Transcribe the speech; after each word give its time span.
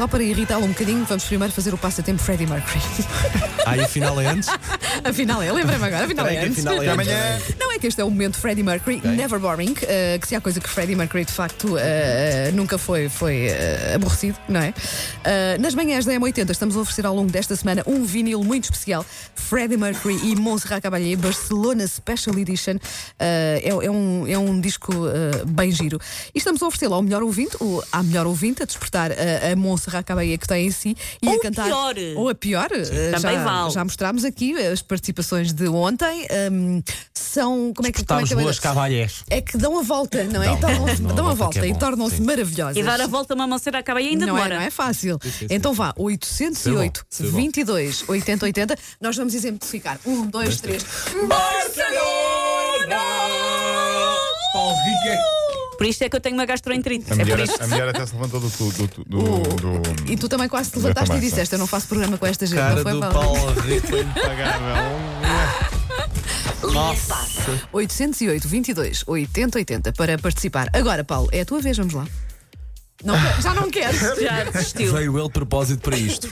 só 0.00 0.08
para 0.08 0.22
irritá-lo 0.22 0.64
um 0.64 0.68
bocadinho, 0.68 1.04
vamos 1.04 1.24
primeiro 1.24 1.52
fazer 1.52 1.74
o 1.74 1.76
passatempo 1.76 2.22
Freddie 2.22 2.46
Mercury. 2.46 2.80
Ah, 3.66 3.76
e 3.76 3.82
afinal 3.82 4.18
é 4.18 4.28
antes? 4.28 4.48
afinal 5.04 5.42
é, 5.42 5.52
lembrei-me 5.52 5.84
agora, 5.84 6.06
afinal 6.06 6.26
é 6.26 6.36
que 6.36 6.46
antes. 6.46 6.66
afinal 6.66 6.82
é 6.82 6.88
antes. 6.88 7.08
Amanhã. 7.08 7.38
Não 7.60 7.70
é 7.70 7.78
que 7.78 7.86
este 7.86 8.00
é 8.00 8.04
o 8.04 8.10
momento 8.10 8.38
Freddie 8.38 8.62
Mercury, 8.62 9.02
never 9.04 9.38
boring, 9.38 9.74
eh, 9.82 10.18
que 10.18 10.26
se 10.26 10.34
há 10.34 10.40
coisa 10.40 10.58
que 10.58 10.70
Freddie 10.70 10.96
Mercury 10.96 11.26
de 11.26 11.32
facto 11.32 11.76
eh, 11.76 12.50
nunca 12.54 12.78
foi, 12.78 13.10
foi 13.10 13.48
eh, 13.48 13.92
aborrecido, 13.94 14.38
não 14.48 14.60
é? 14.60 14.72
Nas 15.58 15.74
manhãs 15.74 16.06
da 16.06 16.14
M80 16.14 16.50
estamos 16.50 16.76
a 16.76 16.80
oferecer 16.80 17.04
ao 17.04 17.14
longo 17.14 17.30
desta 17.30 17.54
semana 17.54 17.82
um 17.86 18.02
vinil 18.02 18.42
muito 18.42 18.64
especial, 18.64 19.04
Freddie 19.34 19.76
Mercury 19.76 20.18
e 20.24 20.34
Montserrat 20.34 20.82
Caballé 20.82 21.14
Barcelona 21.14 21.86
Special 21.86 22.38
Edition. 22.38 22.78
É, 23.18 23.60
é 23.66 23.90
um, 23.90 24.26
é 24.26 24.38
um 24.38 24.58
disco 24.58 24.92
bem 25.46 25.70
giro. 25.70 26.00
E 26.34 26.38
estamos 26.38 26.62
a 26.62 26.66
oferecê-lo 26.66 26.94
ao 26.94 27.02
melhor 27.02 27.22
ouvinte, 27.22 27.54
ou 27.60 27.84
à 27.92 28.02
melhor 28.02 28.26
ouvinte, 28.26 28.62
a 28.62 28.66
despertar 28.66 29.12
a, 29.12 29.52
a 29.52 29.56
Montserrat 29.56 29.89
Caballé 30.02 30.36
que 30.38 30.46
tem 30.46 30.66
em 30.66 30.70
si 30.70 30.96
e 31.22 31.28
Ou 31.28 31.34
a 31.36 31.40
cantar. 31.40 31.66
pior. 31.66 31.94
Ou 32.16 32.28
a 32.28 32.34
pior. 32.34 32.68
eh, 32.72 33.10
Também 33.12 33.34
já, 33.36 33.44
vale. 33.44 33.70
já 33.70 33.84
mostrámos 33.84 34.24
aqui 34.24 34.54
as 34.56 34.80
participações 34.82 35.52
de 35.52 35.68
ontem. 35.68 36.26
hum, 36.52 36.82
são. 37.14 37.72
Como 37.74 37.86
é 37.88 37.92
que, 37.92 38.04
como 38.04 38.20
é 38.20 38.24
que 38.24 38.34
boas 38.34 38.58
cavalhés. 38.58 39.22
É 39.30 39.40
que 39.40 39.56
dão 39.58 39.78
a 39.78 39.82
volta, 39.82 40.24
não 40.24 40.42
é? 40.42 40.56
Dão, 40.56 40.60
Dão, 40.60 40.84
dão 40.84 41.10
a 41.10 41.14
dão 41.14 41.28
a 41.28 41.34
volta, 41.34 41.60
é 41.60 41.68
e 41.68 41.78
tornam-se 41.78 42.16
sim. 42.16 42.22
maravilhosas. 42.24 42.76
E 42.76 42.82
dar 42.82 43.00
a 43.00 43.06
volta 43.06 43.34
a 43.34 43.36
uma 43.36 43.46
maceira 43.46 43.78
acaba 43.78 44.00
e 44.00 44.08
ainda 44.08 44.26
não 44.26 44.36
é, 44.36 44.42
demora. 44.42 44.58
não 44.60 44.66
é 44.66 44.70
fácil. 44.70 45.18
Então 45.48 45.72
vá, 45.72 45.92
808 45.96 47.04
Isso 47.10 47.22
é 47.22 47.26
bom. 47.26 47.36
22 47.36 48.08
80 48.08 48.46
80. 48.46 48.76
Nós 49.00 49.16
vamos 49.16 49.34
exemplificar. 49.34 49.98
Um, 50.04 50.26
dois, 50.26 50.60
três. 50.60 50.84
Paulo 54.52 54.74
Rico 54.84 55.08
é. 55.08 55.39
Por 55.80 55.86
isto 55.86 56.02
é 56.04 56.10
que 56.10 56.14
eu 56.16 56.20
tenho 56.20 56.34
uma 56.36 56.44
gastroenterite. 56.44 57.10
A 57.10 57.14
É 57.14 57.16
por 57.20 57.24
mulher, 57.24 57.40
isto. 57.40 57.62
a 57.62 57.66
mulher 57.66 57.88
até 57.88 58.04
se 58.04 58.12
levantou 58.12 58.38
do. 58.38 58.48
do, 58.50 58.70
do, 58.70 59.04
do, 59.06 59.18
O- 59.18 59.82
do- 59.82 60.12
E 60.12 60.14
tu 60.14 60.28
também 60.28 60.46
quase 60.46 60.70
te 60.70 60.76
levantaste 60.78 61.16
e 61.16 61.20
disseste: 61.20 61.54
Eu 61.54 61.58
não 61.58 61.66
faço 61.66 61.86
programa 61.88 62.18
com 62.18 62.26
esta 62.26 62.44
gente. 62.44 62.58
Cara 62.58 62.74
não 62.74 62.82
foi 62.82 62.92
do 62.92 63.00
mal. 63.00 63.10
Paulo 63.14 63.52
Rico 63.62 63.96
impagável. 63.96 64.76
Nossa. 66.70 67.16
808 67.72 68.46
22 68.46 69.04
80 69.06 69.58
80 69.58 69.92
para 69.94 70.18
participar. 70.18 70.68
Agora, 70.74 71.02
Paulo, 71.02 71.30
é 71.32 71.40
a 71.40 71.44
tua 71.46 71.62
vez, 71.62 71.78
vamos 71.78 71.94
lá. 71.94 72.06
Não, 73.02 73.14
já 73.40 73.54
não 73.54 73.70
queres. 73.70 73.98
Já 74.20 74.44
desistiu. 74.44 74.92
Veio 74.92 75.16
ele 75.18 75.26
de 75.28 75.32
propósito 75.32 75.80
para 75.80 75.96
isto. 75.96 76.28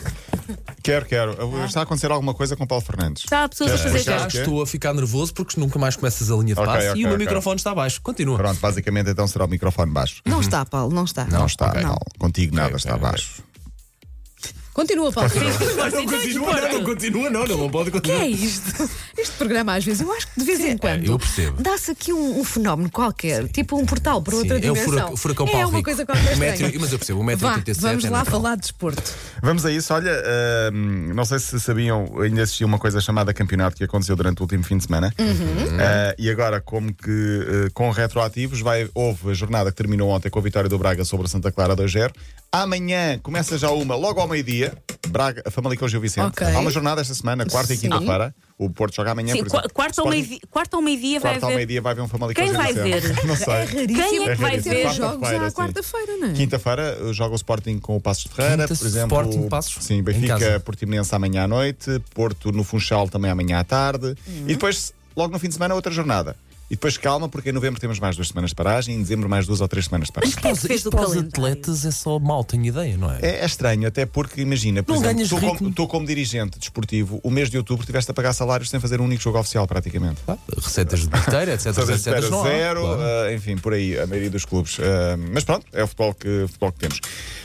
Quero, 0.82 1.06
quero. 1.06 1.36
Está 1.64 1.80
a 1.80 1.82
acontecer 1.82 2.10
alguma 2.10 2.34
coisa 2.34 2.56
com 2.56 2.64
o 2.64 2.66
Paulo 2.66 2.84
Fernandes. 2.84 3.24
Está 3.24 3.44
a 3.44 3.48
pessoas 3.48 3.72
a 3.72 3.78
fazer 3.78 3.98
Já 4.00 4.26
quê? 4.26 4.38
estou 4.38 4.62
a 4.62 4.66
ficar 4.66 4.94
nervoso 4.94 5.34
porque 5.34 5.58
nunca 5.60 5.78
mais 5.78 5.96
começas 5.96 6.30
a 6.30 6.34
linha 6.36 6.54
de 6.54 6.54
passe 6.54 6.88
ok, 6.88 7.00
e 7.00 7.04
o 7.04 7.08
meu 7.08 7.14
ok. 7.16 7.26
microfone 7.26 7.56
está 7.56 7.72
abaixo. 7.72 8.00
Continua. 8.00 8.36
Pronto, 8.36 8.60
basicamente 8.60 9.10
então 9.10 9.26
será 9.26 9.44
o 9.44 9.48
microfone 9.48 9.92
baixo. 9.92 10.22
Não 10.24 10.40
está, 10.40 10.64
Paulo, 10.64 10.94
não 10.94 11.04
está. 11.04 11.24
Não 11.26 11.46
está, 11.46 11.74
Não. 11.74 11.82
Paulo. 11.82 11.98
Contigo 12.18 12.54
nada 12.54 12.76
está 12.76 12.96
baixo. 12.96 13.42
Continua, 14.78 15.10
Paulo. 15.12 15.28
Não 15.92 16.06
continua, 16.06 16.60
não, 16.60 16.72
não 16.72 16.84
continua, 16.84 17.30
não, 17.30 17.46
não 17.48 17.68
pode 17.68 17.88
O 17.88 17.92
que 17.92 17.98
continuar. 18.00 18.22
é 18.22 18.28
isto? 18.28 18.88
Este 19.18 19.34
programa, 19.36 19.74
às 19.74 19.84
vezes, 19.84 20.00
eu 20.02 20.12
acho 20.12 20.28
que 20.28 20.38
de 20.38 20.46
vez 20.46 20.60
em 20.60 20.78
quando 20.78 21.04
eu 21.04 21.18
percebo. 21.18 21.60
dá-se 21.60 21.90
aqui 21.90 22.12
um, 22.12 22.38
um 22.38 22.44
fenómeno 22.44 22.88
qualquer, 22.88 23.48
tipo 23.48 23.76
um 23.76 23.84
portal 23.84 24.22
para 24.22 24.36
outra 24.36 24.60
Sim, 24.60 24.66
é 24.66 24.70
o 24.70 24.74
dimensão. 24.74 24.92
fura- 24.92 25.12
o 25.12 25.16
furacão 25.16 25.46
é 25.48 25.50
Paulo 25.50 25.68
uma 25.70 25.78
Rico. 25.78 25.84
coisa 25.90 26.06
qualquer 26.06 26.34
O 26.34 26.38
metro- 26.38 26.54
estranha. 26.66 26.78
mas 26.80 26.92
eu 26.92 26.98
percebo, 26.98 27.20
o 27.20 27.24
metro 27.24 27.46
Vá, 27.48 27.54
87 27.56 27.82
vamos 27.82 28.04
é 28.04 28.10
lá 28.10 28.18
natural. 28.18 28.40
falar 28.40 28.54
de 28.54 28.60
desporto. 28.62 29.02
Vamos 29.42 29.66
a 29.66 29.72
isso. 29.72 29.92
Olha, 29.92 30.12
hum, 30.72 31.12
não 31.12 31.24
sei 31.24 31.40
se 31.40 31.58
sabiam, 31.58 32.20
ainda 32.22 32.42
existia 32.42 32.64
uma 32.66 32.78
coisa 32.78 33.00
chamada 33.00 33.34
campeonato 33.34 33.76
que 33.76 33.82
aconteceu 33.82 34.14
durante 34.14 34.38
o 34.38 34.42
último 34.42 34.62
fim 34.62 34.76
de 34.76 34.84
semana. 34.84 35.12
Uh, 35.18 36.14
e 36.18 36.30
agora, 36.30 36.60
como 36.60 36.94
que 36.94 37.10
uh, 37.10 37.72
com 37.74 37.90
retroativos, 37.90 38.60
vai, 38.60 38.88
houve 38.94 39.30
a 39.30 39.34
jornada 39.34 39.70
que 39.72 39.76
terminou 39.76 40.10
ontem 40.10 40.30
com 40.30 40.38
a 40.38 40.42
vitória 40.42 40.68
do 40.68 40.78
Braga 40.78 41.04
sobre 41.04 41.26
a 41.26 41.28
Santa 41.28 41.50
Clara 41.50 41.74
2-0. 41.74 42.12
Amanhã 42.50 43.18
começa 43.22 43.58
já 43.58 43.70
uma, 43.70 43.94
logo 43.94 44.20
ao 44.22 44.26
meio-dia, 44.26 44.72
Braga, 45.08 45.42
a 45.44 45.50
Famalicão 45.50 45.86
Gil 45.86 46.00
Vicente. 46.00 46.28
Ok. 46.28 46.46
Há 46.46 46.58
uma 46.58 46.70
jornada 46.70 47.00
esta 47.02 47.12
semana, 47.14 47.44
quarta 47.44 47.74
e 47.74 47.76
Sim. 47.76 47.90
quinta-feira. 47.90 48.34
O 48.56 48.70
Porto 48.70 48.96
joga 48.96 49.10
amanhã. 49.12 49.34
Sim, 49.34 49.40
por 49.40 49.48
exemplo. 49.48 49.68
qu- 49.68 49.74
quarta 49.74 50.00
ao 50.00 50.06
Sporting- 50.06 50.18
meio-dia 50.28 50.40
quarta 50.50 50.76
ao 50.76 50.82
meio-dia 50.82 51.20
vai 51.20 51.30
Quarta 51.32 51.46
ao 51.46 51.48
haver. 51.50 51.56
meio-dia 51.56 51.82
vai 51.82 51.92
haver 51.92 52.02
um 52.02 52.08
Famalicão 52.08 52.42
Quem 52.44 52.52
Gil 52.54 52.62
vai 52.62 52.72
Vicente. 52.72 53.12
ver? 53.14 53.24
Não 53.28 53.36
sei. 53.36 53.52
É 53.54 53.64
raríssimo 53.64 53.86
Quem 53.86 54.04
é 54.04 54.08
que 54.08 54.40
vai 54.40 54.50
raríssimo. 54.50 54.74
ver? 54.74 54.82
ter 54.88 54.94
jogos 54.94 54.98
Quarta-feira, 55.18 55.44
à 55.46 55.50
sim. 55.50 55.56
quarta-feira, 55.56 56.16
não 56.16 56.28
é? 56.28 56.32
Quinta-feira 56.32 56.98
uh, 57.02 57.12
joga 57.14 57.32
o 57.32 57.36
Sporting 57.36 57.78
com 57.78 57.96
o 57.96 58.00
Passos 58.00 58.24
de 58.24 58.30
Ferreira, 58.30 58.62
Quinta, 58.66 58.78
por 58.78 58.86
exemplo. 58.86 59.18
Sporting 59.20 59.48
Passos? 59.48 59.84
Sim, 59.84 59.94
Em 59.98 60.02
Benfica 60.02 60.38
casa. 60.38 60.60
Portimonense 60.60 61.14
amanhã 61.14 61.44
à 61.44 61.48
noite, 61.48 62.02
Porto 62.14 62.50
no 62.50 62.64
Funchal 62.64 63.08
também 63.10 63.30
amanhã 63.30 63.58
à 63.60 63.64
tarde. 63.64 64.06
Uhum. 64.26 64.44
E 64.46 64.54
depois, 64.54 64.92
logo 65.14 65.32
no 65.32 65.38
fim 65.38 65.48
de 65.48 65.54
semana, 65.54 65.74
outra 65.74 65.92
jornada. 65.92 66.34
E 66.70 66.74
depois 66.74 66.98
calma, 66.98 67.28
porque 67.28 67.48
em 67.48 67.52
novembro 67.52 67.80
temos 67.80 67.98
mais 67.98 68.14
duas 68.14 68.28
semanas 68.28 68.50
de 68.50 68.56
paragem, 68.56 68.94
em 68.94 68.98
dezembro 69.00 69.28
mais 69.28 69.46
duas 69.46 69.60
ou 69.60 69.68
três 69.68 69.86
semanas 69.86 70.08
de 70.08 70.12
paragem. 70.12 70.36
Quem 70.36 70.50
é 70.50 70.54
que 70.54 70.60
fez 70.60 70.82
para 70.82 71.00
os 71.00 71.06
calendário? 71.06 71.28
atletas 71.28 71.84
é 71.86 71.90
só 71.90 72.18
mal, 72.18 72.44
tenho 72.44 72.66
ideia, 72.66 72.96
não 72.98 73.10
é? 73.10 73.20
É, 73.22 73.40
é 73.40 73.46
estranho, 73.46 73.88
até 73.88 74.04
porque, 74.04 74.42
imagina, 74.42 74.82
por 74.82 74.94
Não 74.94 75.02
exemplo, 75.02 75.28
tu 75.28 75.40
como, 75.40 75.72
tu 75.72 75.86
como 75.88 76.06
dirigente 76.06 76.58
desportivo, 76.58 77.20
o 77.22 77.30
mês 77.30 77.48
de 77.48 77.56
outubro 77.56 77.86
tiveste 77.86 78.10
a 78.10 78.14
pagar 78.14 78.34
salários 78.34 78.68
sem 78.68 78.78
fazer 78.78 79.00
um 79.00 79.04
único 79.04 79.22
jogo 79.22 79.38
oficial, 79.38 79.66
praticamente. 79.66 80.20
Pá, 80.26 80.36
Receitas 80.56 81.00
de 81.00 81.08
bilheteira, 81.08 81.54
etc. 81.54 81.68
Há, 81.68 81.82
zero, 81.82 82.80
claro. 82.80 83.00
ah, 83.00 83.32
enfim, 83.32 83.56
por 83.56 83.72
aí, 83.72 83.98
a 83.98 84.06
maioria 84.06 84.30
dos 84.30 84.44
clubes. 84.44 84.78
Ah, 84.78 85.16
mas 85.32 85.44
pronto, 85.44 85.64
é 85.72 85.82
o 85.82 85.86
futebol 85.86 86.12
que, 86.12 86.46
futebol 86.48 86.72
que 86.72 86.78
temos. 86.80 87.00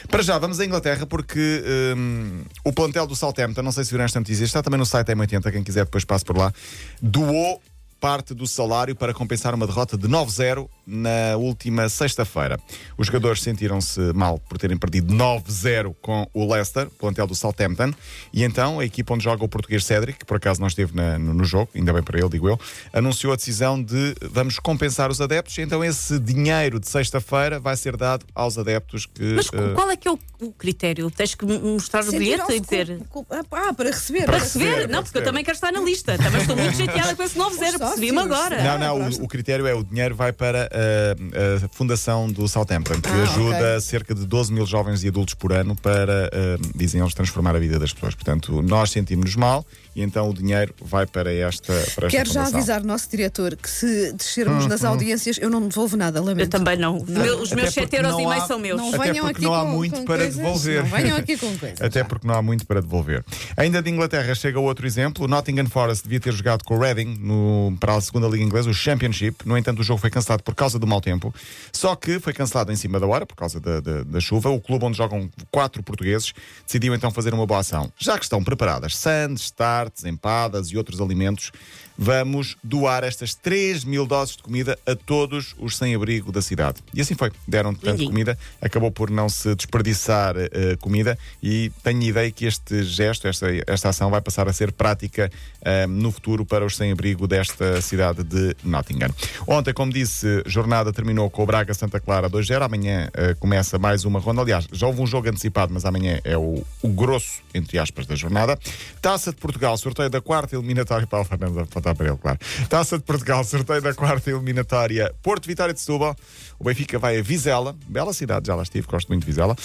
Para 0.09 0.21
já, 0.21 0.37
vamos 0.37 0.59
à 0.59 0.65
Inglaterra, 0.65 1.05
porque 1.05 1.63
hum, 1.95 2.41
o 2.63 2.73
plantel 2.73 3.07
do 3.07 3.15
Southampton, 3.15 3.61
não 3.61 3.71
sei 3.71 3.85
se 3.85 3.91
viram 3.91 4.03
esta 4.03 4.19
notícia, 4.19 4.43
está 4.43 4.61
também 4.61 4.77
no 4.77 4.85
site 4.85 5.07
M80, 5.07 5.51
quem 5.51 5.63
quiser 5.63 5.85
depois 5.85 6.03
passe 6.03 6.25
por 6.25 6.37
lá, 6.37 6.53
doou 7.01 7.61
parte 8.03 8.33
do 8.33 8.45
salário 8.45 8.93
para 8.97 9.13
compensar 9.13 9.55
uma 9.55 9.65
derrota 9.65 9.97
de 9.97 10.09
9-0 10.09 10.67
na 10.85 11.37
última 11.37 11.87
sexta-feira. 11.87 12.59
Os 12.97 13.07
jogadores 13.07 13.41
sentiram-se 13.41 13.97
mal 14.13 14.37
por 14.39 14.57
terem 14.57 14.77
perdido 14.77 15.13
9-0 15.13 15.95
com 16.01 16.27
o 16.33 16.51
Leicester, 16.53 16.89
plantel 16.99 17.25
do 17.25 17.33
Southampton, 17.33 17.93
e 18.33 18.43
então 18.43 18.81
a 18.81 18.83
equipa 18.85 19.13
onde 19.13 19.23
joga 19.23 19.45
o 19.45 19.47
português 19.47 19.85
Cédric, 19.85 20.19
que 20.19 20.25
por 20.25 20.35
acaso 20.35 20.59
não 20.59 20.67
esteve 20.67 20.93
na- 20.93 21.17
no, 21.17 21.33
no 21.33 21.45
jogo, 21.45 21.69
ainda 21.73 21.93
bem 21.93 22.03
para 22.03 22.19
ele, 22.19 22.27
digo 22.27 22.49
eu, 22.49 22.59
anunciou 22.91 23.31
a 23.31 23.37
decisão 23.37 23.81
de 23.81 24.13
vamos 24.21 24.59
compensar 24.59 25.09
os 25.09 25.21
adeptos, 25.21 25.57
e 25.57 25.61
então 25.61 25.81
esse 25.81 26.19
dinheiro 26.19 26.81
de 26.81 26.89
sexta-feira 26.89 27.57
vai 27.57 27.77
ser 27.77 27.95
dado 27.95 28.25
aos 28.35 28.57
adeptos 28.57 29.05
que. 29.05 29.23
Mas 29.23 29.47
eh, 29.53 29.73
qual 29.73 29.89
é 29.89 29.95
que 29.95 30.09
é 30.09 30.11
o, 30.11 30.19
o 30.41 30.51
critério? 30.51 31.09
Tens 31.09 31.35
que 31.35 31.45
mostrar 31.45 32.03
o 32.03 32.11
bilhete 32.11 32.51
e 32.51 32.59
dizer. 32.59 32.99
Com- 33.09 33.23
com- 33.23 33.35
Ah, 33.49 33.73
para 33.73 33.91
receber. 33.91 34.25
Para 34.25 34.39
receber, 34.39 34.65
receber? 34.65 34.83
para 34.87 34.91
Não, 34.91 35.03
porque 35.03 35.17
eu 35.17 35.21
receber. 35.21 35.23
também 35.23 35.43
quero 35.45 35.55
estar 35.55 35.71
na 35.71 35.79
lista. 35.79 36.17
Também 36.17 36.41
estou 36.41 36.57
muito 36.57 36.75
chateada 36.75 37.15
com 37.15 37.23
esse 37.23 37.37
9-0. 37.39 37.92
Percebi-me 37.93 38.17
sócios. 38.19 38.35
agora. 38.37 38.63
Não, 38.63 38.99
não, 38.99 39.07
o, 39.09 39.23
o 39.23 39.27
critério 39.27 39.65
é 39.67 39.73
o 39.73 39.83
dinheiro 39.83 40.15
vai 40.15 40.31
para 40.33 40.69
uh, 40.71 41.65
a 41.65 41.69
fundação 41.75 42.27
do 42.29 42.47
Southampton, 42.47 42.99
que 43.01 43.09
Ah, 43.09 43.23
ajuda 43.23 43.55
ok. 43.71 43.81
cerca 43.81 44.13
de 44.15 44.25
12 44.25 44.51
mil 44.53 44.65
jovens 44.65 45.03
e 45.03 45.07
adultos 45.07 45.33
por 45.33 45.51
ano 45.53 45.75
para, 45.75 46.29
uh, 46.33 46.71
dizem 46.77 47.01
eles, 47.01 47.13
transformar 47.13 47.55
a 47.55 47.59
vida 47.59 47.77
das 47.79 47.93
pessoas. 47.93 48.15
Portanto, 48.15 48.61
nós 48.61 48.91
sentimos-nos 48.91 49.35
mal 49.35 49.65
e 49.95 50.01
então 50.01 50.29
o 50.29 50.33
dinheiro 50.33 50.73
vai 50.81 51.05
para 51.05 51.31
esta, 51.33 51.71
para 51.95 52.07
esta 52.07 52.09
Quero 52.09 52.31
já 52.31 52.47
avisar 52.47 52.81
o 52.81 52.85
nosso 52.85 53.09
diretor 53.09 53.55
que 53.55 53.69
se 53.69 54.11
descermos 54.13 54.65
Hum, 54.65 54.67
nas 54.67 54.83
audiências, 54.83 55.37
eu 55.39 55.49
não 55.49 55.67
devolvo 55.67 55.95
nada, 55.97 56.19
Eu 56.19 56.23
lamento. 56.23 56.49
também 56.49 56.77
não. 56.77 56.97
Os 56.97 57.09
meus- 57.09 57.41
Os 57.41 57.51
meus 57.51 57.69
Até 57.69 57.81
7 57.81 57.83
porque 57.89 57.95
euros 57.97 58.19
e 58.19 58.25
meio 58.25 58.47
são 58.47 58.59
meus. 58.59 58.77
Não 58.79 58.89
Até 58.93 59.11
venham 59.11 59.27
aqui 59.27 59.41
não 59.41 59.53
há 59.53 59.61
com- 59.65 59.71
muito 59.71 59.95
com 59.99 60.05
para 60.05 60.17
coisas. 60.23 60.35
devolver. 60.35 60.83
Não 60.83 60.89
venham 60.89 61.17
aqui 61.17 61.37
com 61.37 61.57
coisas. 61.57 61.81
Até 61.81 61.99
já. 61.99 62.05
porque 62.05 62.27
não 62.27 62.35
há 62.35 62.41
muito 62.41 62.65
para 62.65 62.81
devolver. 62.81 63.23
Ainda 63.57 63.81
de 63.81 63.89
Inglaterra 63.89 64.33
chega 64.35 64.59
outro 64.59 64.85
exemplo. 64.87 65.25
O 65.25 65.27
Nottingham 65.27 65.65
Forest 65.67 66.03
devia 66.03 66.19
ter 66.19 66.31
jogado 66.33 66.63
com 66.63 66.75
o 66.75 66.79
Reading 66.79 67.17
no, 67.19 67.75
para 67.83 67.95
a 67.97 67.99
segunda 68.01 68.29
Liga 68.29 68.41
Inglesa, 68.45 68.69
o 68.69 68.73
Championship. 68.73 69.45
No 69.45 69.57
entanto, 69.57 69.79
o 69.81 69.83
jogo 69.83 69.99
foi 69.99 70.09
cancelado 70.09 70.41
por 70.41 70.55
causa 70.55 70.79
do 70.79 70.87
mau 70.87 71.01
tempo. 71.01 71.35
Só 71.73 71.93
que 71.97 72.17
foi 72.17 72.31
cancelado 72.31 72.71
em 72.71 72.77
cima 72.77 72.97
da 72.97 73.05
hora, 73.05 73.25
por 73.25 73.35
causa 73.35 73.59
da, 73.59 73.81
da- 73.81 74.03
da 74.03 74.21
chuva. 74.21 74.49
O 74.49 74.61
clube 74.61 74.85
onde 74.85 74.97
jogam 74.97 75.29
quatro 75.51 75.83
portugueses 75.83 76.31
decidiu 76.65 76.95
então 76.95 77.11
fazer 77.11 77.33
uma 77.33 77.45
boa 77.45 77.59
ação. 77.59 77.91
Já 77.99 78.17
que 78.17 78.23
estão 78.23 78.41
preparadas 78.41 78.95
sandes, 78.95 79.51
tartes, 79.51 80.05
empadas 80.05 80.67
e 80.69 80.77
outros 80.77 81.01
alimentos, 81.01 81.51
vamos 81.97 82.55
doar 82.63 83.03
estas 83.03 83.35
3 83.35 83.83
mil 83.83 84.05
doses 84.07 84.37
de 84.37 84.43
comida 84.43 84.79
a 84.85 84.95
todos 84.95 85.53
os 85.59 85.75
sem-abrigo 85.77 86.31
da 86.31 86.41
cidade. 86.41 86.79
E 86.93 87.01
assim 87.01 87.15
foi. 87.15 87.33
Deram 87.45 87.73
tanto 87.73 87.89
Lindinho. 87.97 88.09
comida, 88.11 88.37
acabou 88.61 88.91
por 88.91 89.09
não 89.09 89.27
se 89.27 89.53
desperdiçar 89.55 90.35
eh, 90.37 90.77
comida 90.79 91.19
e 91.41 91.69
tenho 91.83 92.01
ideia 92.01 92.31
que 92.31 92.45
este 92.45 92.81
gesto, 92.83 93.27
esta, 93.27 93.47
esta 93.67 93.89
ação 93.89 94.09
vai 94.09 94.21
passar 94.21 94.47
a 94.47 94.53
ser 94.53 94.71
prática 94.71 95.29
eh, 95.61 95.85
no 95.85 96.13
futuro 96.13 96.45
para 96.45 96.65
os 96.65 96.77
sem-abrigo 96.77 97.27
desta 97.27 97.72
cidade 97.81 98.23
de 98.23 98.55
Nottingham. 98.63 99.09
Ontem, 99.47 99.73
como 99.73 99.91
disse, 99.91 100.43
jornada 100.45 100.91
terminou 100.91 101.29
com 101.29 101.43
o 101.43 101.45
Braga 101.45 101.73
Santa 101.73 101.99
Clara 101.99 102.29
2-0. 102.29 102.61
Amanhã 102.61 103.09
eh, 103.13 103.35
começa 103.39 103.77
mais 103.77 104.05
uma 104.05 104.19
ronda. 104.19 104.41
Aliás, 104.41 104.67
já 104.71 104.87
houve 104.87 105.01
um 105.01 105.07
jogo 105.07 105.29
antecipado, 105.29 105.73
mas 105.73 105.85
amanhã 105.85 106.19
é 106.23 106.37
o, 106.37 106.63
o 106.81 106.87
grosso, 106.89 107.41
entre 107.53 107.79
aspas, 107.79 108.05
da 108.05 108.15
jornada. 108.15 108.57
Taça 109.01 109.31
de 109.31 109.37
Portugal, 109.37 109.77
sorteio 109.77 110.09
da 110.09 110.21
quarta 110.21 110.55
eliminatória. 110.55 111.07
Paulo 111.07 111.25
Fernandes 111.25 111.57
a 111.57 111.61
apontar 111.61 111.95
para 111.95 112.07
ele, 112.07 112.17
claro. 112.17 112.39
Taça 112.69 112.97
de 112.97 113.03
Portugal, 113.03 113.43
sorteio 113.43 113.81
da 113.81 113.93
quarta 113.93 114.29
eliminatória. 114.29 115.13
Porto 115.21 115.47
Vitória 115.47 115.73
de 115.73 115.79
Setúbal. 115.79 116.15
O 116.59 116.63
Benfica 116.63 116.97
vai 116.97 117.19
a 117.19 117.21
Vizela, 117.21 117.75
bela 117.87 118.13
cidade, 118.13 118.47
já 118.47 118.55
lá 118.55 118.63
estive, 118.63 118.87
gosto 118.87 119.09
muito 119.09 119.21
de 119.21 119.27
Vizela. 119.27 119.55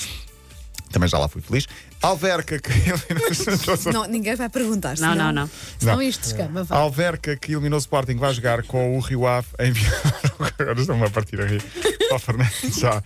Também 0.91 1.09
já 1.09 1.19
lá 1.19 1.29
fui 1.29 1.43
feliz. 1.43 1.67
Alverca, 2.01 2.59
que 2.59 2.71
Não, 3.93 4.05
ninguém 4.07 4.35
vai 4.37 4.49
perguntar. 4.49 4.91
Não, 4.91 4.97
senão- 4.97 5.15
não, 5.17 5.33
não. 5.33 5.51
Senão 5.79 5.95
Não. 5.97 6.03
isto 6.03 6.25
escama. 6.25 6.65
vá. 6.65 6.77
Alverca, 6.77 7.37
que 7.37 7.53
eliminou 7.53 7.77
o 7.77 7.81
Sporting, 7.81 8.17
vai 8.17 8.33
jogar 8.33 8.63
com 8.63 8.97
o 8.97 9.01
Rio 9.01 9.27
Ave 9.27 9.49
em 9.59 9.73
Vila 9.73 9.97
Agora 10.59 10.81
estão-me 10.81 11.05
a 11.07 11.11
partir 11.11 11.41
a 11.41 11.47
rir. 11.47 11.63
Paulo 12.09 12.21
Fernandes 12.21 12.77
já. 12.79 13.03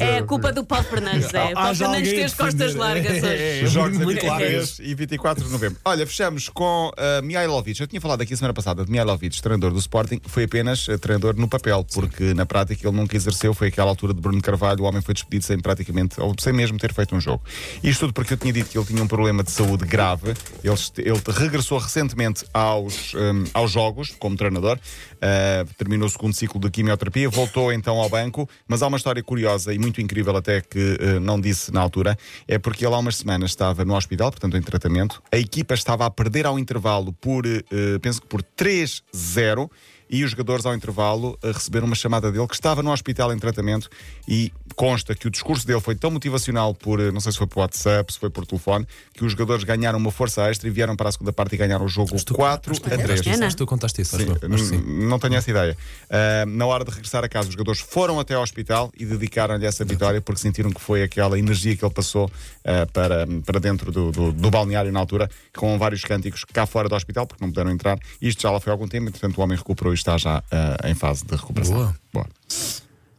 É 0.00 0.18
a 0.18 0.22
culpa 0.22 0.52
do 0.52 0.64
Paulo 0.64 0.84
Fernandes. 0.84 1.32
É. 1.34 1.52
Paulo 1.52 1.58
Haja 1.58 1.84
Fernandes 1.86 2.12
tem 2.12 2.24
as 2.24 2.34
costas 2.34 2.74
largas 2.74 3.10
É, 3.10 3.16
hoje. 3.16 3.26
é, 3.26 3.60
é. 3.60 3.64
Os 3.64 3.72
jogos 3.72 3.98
muito 3.98 4.20
23 4.20 4.78
e 4.80 4.94
24 4.94 5.44
de 5.44 5.50
novembro. 5.50 5.78
Olha, 5.84 6.06
fechamos 6.06 6.48
com 6.48 6.90
uh, 6.90 7.22
Mihailovic. 7.24 7.80
Eu 7.80 7.86
tinha 7.86 8.00
falado 8.00 8.20
aqui 8.22 8.34
a 8.34 8.36
semana 8.36 8.54
passada 8.54 8.84
de 8.84 8.90
Mihailovic, 8.90 9.40
treinador 9.42 9.72
do 9.72 9.78
Sporting. 9.78 10.20
Foi 10.26 10.44
apenas 10.44 10.86
uh, 10.88 10.98
treinador 10.98 11.34
no 11.36 11.48
papel, 11.48 11.84
porque 11.92 12.32
na 12.34 12.46
prática 12.46 12.86
ele 12.86 12.96
nunca 12.96 13.16
exerceu. 13.16 13.52
Foi 13.54 13.68
aquela 13.68 13.90
altura 13.90 14.14
de 14.14 14.20
Bruno 14.20 14.40
Carvalho. 14.40 14.82
O 14.82 14.86
homem 14.86 15.02
foi 15.02 15.14
despedido 15.14 15.44
sem 15.44 15.58
praticamente, 15.58 16.20
ou 16.20 16.34
sem 16.38 16.52
mesmo 16.52 16.78
ter 16.78 16.92
feito 16.92 17.14
um 17.16 17.20
jogo. 17.20 17.42
Isto 17.82 18.00
tudo 18.00 18.12
porque 18.12 18.34
eu 18.34 18.36
tinha 18.36 18.52
dito 18.52 18.70
que 18.70 18.78
ele 18.78 18.86
tinha 18.86 19.02
um 19.02 19.08
problema 19.08 19.42
de 19.42 19.50
saúde 19.50 19.84
grave. 19.84 20.34
Ele, 20.62 20.74
ele 20.98 21.20
regressou 21.36 21.78
recentemente 21.78 22.44
aos, 22.54 23.14
um, 23.14 23.44
aos 23.52 23.70
jogos 23.72 24.14
como 24.18 24.36
treinador. 24.36 24.78
Uh, 25.14 25.74
terminou 25.76 26.06
o 26.06 26.10
segundo 26.10 26.32
ciclo 26.34 26.57
de 26.58 26.70
quimioterapia, 26.70 27.28
voltou 27.28 27.72
então 27.72 27.98
ao 27.98 28.08
banco. 28.08 28.48
Mas 28.66 28.82
há 28.82 28.86
uma 28.86 28.96
história 28.96 29.22
curiosa 29.22 29.72
e 29.72 29.78
muito 29.78 30.00
incrível, 30.00 30.36
até 30.36 30.60
que 30.60 30.98
uh, 31.00 31.20
não 31.20 31.40
disse 31.40 31.72
na 31.72 31.80
altura. 31.80 32.16
É 32.46 32.58
porque 32.58 32.84
ele 32.84 32.94
há 32.94 32.98
umas 32.98 33.16
semanas 33.16 33.50
estava 33.50 33.84
no 33.84 33.94
hospital, 33.94 34.30
portanto 34.30 34.56
em 34.56 34.62
tratamento. 34.62 35.22
A 35.32 35.38
equipa 35.38 35.74
estava 35.74 36.06
a 36.06 36.10
perder 36.10 36.46
ao 36.46 36.58
intervalo 36.58 37.12
por, 37.12 37.46
uh, 37.46 38.00
penso 38.00 38.20
que 38.20 38.26
por 38.26 38.42
3-0. 38.42 39.70
E 40.10 40.24
os 40.24 40.30
jogadores, 40.30 40.64
ao 40.66 40.74
intervalo, 40.74 41.38
uh, 41.44 41.52
receberam 41.52 41.86
uma 41.86 41.94
chamada 41.96 42.30
dele 42.32 42.46
que 42.46 42.54
estava 42.54 42.82
no 42.82 42.90
hospital 42.92 43.32
em 43.32 43.38
tratamento 43.38 43.88
e 44.26 44.52
consta 44.74 45.14
que 45.14 45.26
o 45.26 45.30
discurso 45.30 45.66
dele 45.66 45.80
foi 45.80 45.94
tão 45.94 46.10
motivacional 46.10 46.74
por, 46.74 46.98
uh, 47.00 47.12
não 47.12 47.20
sei 47.20 47.32
se 47.32 47.38
foi 47.38 47.46
por 47.46 47.60
WhatsApp, 47.60 48.12
se 48.12 48.18
foi 48.18 48.30
por 48.30 48.46
telefone, 48.46 48.86
que 49.14 49.24
os 49.24 49.32
jogadores 49.32 49.64
ganharam 49.64 49.98
uma 49.98 50.10
força 50.10 50.42
extra 50.50 50.68
e 50.68 50.70
vieram 50.70 50.96
para 50.96 51.08
a 51.08 51.12
segunda 51.12 51.32
parte 51.32 51.54
e 51.54 51.58
ganharam 51.58 51.84
o 51.84 51.88
jogo 51.88 52.08
4 52.34 52.72
a 52.86 52.96
3. 53.06 53.20
Contaste 53.20 53.28
isso, 53.30 53.44
acho 53.46 53.56
que 53.56 53.62
tu 53.62 53.66
contaste 53.66 54.02
isso. 54.02 54.16
Acho 54.54 54.64
que 54.64 54.68
sim. 54.70 54.76
N- 54.76 55.06
Não 55.08 55.18
tenho 55.18 55.34
essa 55.34 55.50
ideia. 55.50 55.76
Ah, 56.10 56.44
na 56.46 56.66
hora 56.66 56.84
de 56.84 56.90
regressar 56.90 57.24
a 57.24 57.28
casa, 57.28 57.48
os 57.48 57.52
jogadores 57.54 57.80
foram 57.80 58.18
até 58.20 58.34
ao 58.34 58.42
hospital 58.42 58.90
e 58.98 59.04
dedicaram-lhe 59.04 59.66
essa 59.66 59.84
vitória 59.84 60.20
porque 60.20 60.40
sentiram 60.40 60.70
que 60.70 60.80
foi 60.80 61.02
aquela 61.02 61.38
energia 61.38 61.76
que 61.76 61.84
ele 61.84 61.92
passou 61.94 62.30
ah, 62.64 62.86
para, 62.92 63.26
para 63.44 63.60
dentro 63.60 63.90
do, 63.92 64.10
do, 64.10 64.32
do 64.32 64.50
balneário 64.50 64.90
na 64.92 65.00
altura, 65.00 65.28
com 65.56 65.76
vários 65.78 66.02
cânticos 66.02 66.44
cá 66.44 66.64
fora 66.66 66.88
do 66.88 66.94
hospital, 66.94 67.26
porque 67.26 67.42
não 67.44 67.50
puderam 67.50 67.70
entrar. 67.70 67.98
Isto 68.22 68.42
já 68.42 68.50
lá 68.50 68.58
foi 68.60 68.70
há 68.70 68.74
algum 68.74 68.88
tempo, 68.88 69.08
entretanto 69.08 69.36
o 69.38 69.42
homem 69.42 69.56
recuperou 69.56 69.92
está 69.98 70.16
já 70.16 70.42
ah, 70.50 70.88
em 70.88 70.94
fase 70.94 71.24
de 71.24 71.34
recuperação. 71.34 71.74
Boa. 71.74 71.94
Boa. 72.12 72.26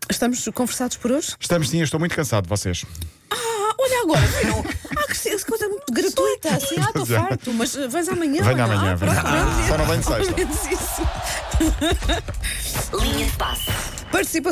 Estamos 0.10 0.44
conversados 0.54 0.98
por 0.98 1.12
hoje? 1.12 1.36
Estamos 1.40 1.70
sim, 1.70 1.78
eu 1.78 1.84
estou 1.84 2.00
muito 2.00 2.16
cansado 2.16 2.44
de 2.44 2.50
vocês. 2.50 2.84
Ah, 3.32 3.76
olha 3.78 4.02
agora, 4.02 4.26
viram? 4.26 4.66
Ah, 4.98 5.14
que 5.14 5.46
coisa 5.46 5.68
muito 5.68 5.94
gratuita. 5.94 6.50
Assim, 6.50 6.76
ah, 6.80 6.86
estou 6.88 7.06
farto, 7.06 7.54
mas 7.54 7.76
uh, 7.76 7.90
vais 7.90 8.10
amanhã. 8.10 8.42
Venha 8.44 8.64
amanhã, 8.64 8.94
ah, 8.94 8.96
venha. 8.96 9.14
pronto, 9.14 9.30
pronto. 9.30 9.68
Só 9.68 9.78
não 9.78 9.86
venho 9.86 10.04
sexta. 10.04 11.04
Linha 13.06 13.26
de 13.26 13.32
passe. 13.34 13.72
Participação 14.12 14.50